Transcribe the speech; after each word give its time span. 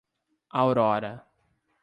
Aurora 0.61 1.13